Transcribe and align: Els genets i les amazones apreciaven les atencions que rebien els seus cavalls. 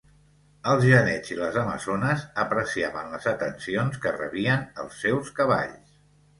Els 0.71 0.85
genets 0.91 1.33
i 1.33 1.37
les 1.41 1.59
amazones 1.65 2.25
apreciaven 2.45 3.13
les 3.17 3.29
atencions 3.35 4.03
que 4.07 4.17
rebien 4.19 4.69
els 4.87 5.01
seus 5.07 5.35
cavalls. 5.41 6.05